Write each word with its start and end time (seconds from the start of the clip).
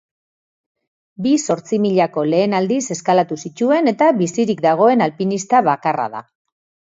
Bi 1.25 1.33
zortzimilako 1.45 2.23
lehen 2.29 2.55
aldiz 2.61 2.79
eskalatu 2.95 3.37
zituen 3.49 3.91
eta 3.93 4.09
bizirik 4.23 4.63
dagoen 4.69 5.05
alpinista 5.09 5.61
bakarra 5.71 6.09
da. 6.15 6.25